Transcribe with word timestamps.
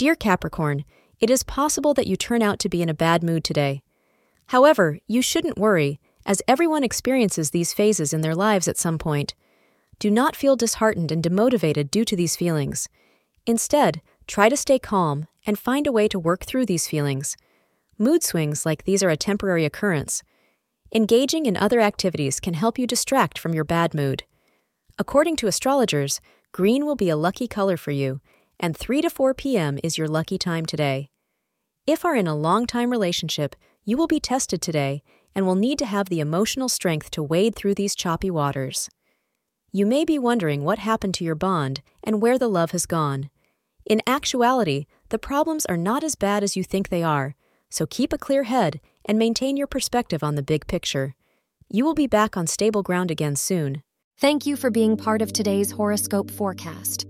Dear 0.00 0.14
Capricorn, 0.14 0.86
it 1.20 1.28
is 1.28 1.42
possible 1.42 1.92
that 1.92 2.06
you 2.06 2.16
turn 2.16 2.40
out 2.40 2.58
to 2.60 2.70
be 2.70 2.80
in 2.80 2.88
a 2.88 2.94
bad 2.94 3.22
mood 3.22 3.44
today. 3.44 3.82
However, 4.46 4.98
you 5.06 5.20
shouldn't 5.20 5.58
worry, 5.58 6.00
as 6.24 6.40
everyone 6.48 6.82
experiences 6.82 7.50
these 7.50 7.74
phases 7.74 8.14
in 8.14 8.22
their 8.22 8.34
lives 8.34 8.66
at 8.66 8.78
some 8.78 8.96
point. 8.96 9.34
Do 9.98 10.10
not 10.10 10.34
feel 10.34 10.56
disheartened 10.56 11.12
and 11.12 11.22
demotivated 11.22 11.90
due 11.90 12.06
to 12.06 12.16
these 12.16 12.34
feelings. 12.34 12.88
Instead, 13.44 14.00
try 14.26 14.48
to 14.48 14.56
stay 14.56 14.78
calm 14.78 15.26
and 15.44 15.58
find 15.58 15.86
a 15.86 15.92
way 15.92 16.08
to 16.08 16.18
work 16.18 16.46
through 16.46 16.64
these 16.64 16.88
feelings. 16.88 17.36
Mood 17.98 18.22
swings 18.22 18.64
like 18.64 18.84
these 18.84 19.02
are 19.02 19.10
a 19.10 19.18
temporary 19.18 19.66
occurrence. 19.66 20.22
Engaging 20.94 21.44
in 21.44 21.58
other 21.58 21.80
activities 21.80 22.40
can 22.40 22.54
help 22.54 22.78
you 22.78 22.86
distract 22.86 23.38
from 23.38 23.52
your 23.52 23.64
bad 23.64 23.92
mood. 23.92 24.24
According 24.98 25.36
to 25.36 25.46
astrologers, 25.46 26.22
green 26.52 26.86
will 26.86 26.96
be 26.96 27.10
a 27.10 27.18
lucky 27.18 27.46
color 27.46 27.76
for 27.76 27.90
you, 27.90 28.22
and 28.60 28.76
3 28.76 29.02
to 29.02 29.10
4 29.10 29.34
p.m. 29.34 29.78
is 29.82 29.98
your 29.98 30.06
lucky 30.06 30.38
time 30.38 30.66
today. 30.66 31.08
If 31.86 32.04
are 32.04 32.14
in 32.14 32.26
a 32.26 32.36
long-time 32.36 32.90
relationship, 32.90 33.56
you 33.84 33.96
will 33.96 34.06
be 34.06 34.20
tested 34.20 34.60
today 34.60 35.02
and 35.34 35.46
will 35.46 35.54
need 35.54 35.78
to 35.78 35.86
have 35.86 36.08
the 36.08 36.20
emotional 36.20 36.68
strength 36.68 37.10
to 37.12 37.22
wade 37.22 37.56
through 37.56 37.74
these 37.74 37.96
choppy 37.96 38.30
waters. 38.30 38.88
You 39.72 39.86
may 39.86 40.04
be 40.04 40.18
wondering 40.18 40.62
what 40.62 40.78
happened 40.78 41.14
to 41.14 41.24
your 41.24 41.34
bond 41.34 41.80
and 42.04 42.20
where 42.20 42.38
the 42.38 42.48
love 42.48 42.72
has 42.72 42.86
gone. 42.86 43.30
In 43.86 44.02
actuality, 44.06 44.86
the 45.08 45.18
problems 45.18 45.64
are 45.66 45.76
not 45.76 46.04
as 46.04 46.14
bad 46.14 46.44
as 46.44 46.56
you 46.56 46.62
think 46.62 46.88
they 46.88 47.02
are, 47.02 47.34
so 47.70 47.86
keep 47.86 48.12
a 48.12 48.18
clear 48.18 48.42
head 48.42 48.80
and 49.06 49.18
maintain 49.18 49.56
your 49.56 49.66
perspective 49.66 50.22
on 50.22 50.34
the 50.34 50.42
big 50.42 50.66
picture. 50.66 51.14
You 51.70 51.84
will 51.84 51.94
be 51.94 52.06
back 52.06 52.36
on 52.36 52.46
stable 52.46 52.82
ground 52.82 53.10
again 53.10 53.36
soon. 53.36 53.82
Thank 54.18 54.44
you 54.44 54.54
for 54.56 54.70
being 54.70 54.96
part 54.96 55.22
of 55.22 55.32
today's 55.32 55.70
horoscope 55.70 56.30
forecast. 56.30 57.09